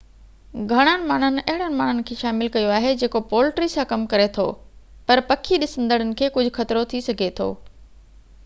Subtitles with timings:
[0.69, 4.45] گهڻن ماڻهن اهڙن ماڻهن کي شامل ڪيو آهي جيڪو پولٽري سان ڪم ڪري ٿو
[5.11, 7.51] پر پکي ڏسندڙن کي ڪجهہ خطرو ٿي سگهي ٿو